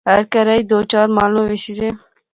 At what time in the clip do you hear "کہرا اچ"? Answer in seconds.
0.31-0.63